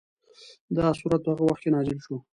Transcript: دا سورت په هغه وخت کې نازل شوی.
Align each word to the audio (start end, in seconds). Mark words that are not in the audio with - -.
دا 0.75 0.85
سورت 0.99 1.21
په 1.23 1.29
هغه 1.33 1.43
وخت 1.45 1.61
کې 1.63 1.73
نازل 1.75 1.97
شوی. 2.05 2.17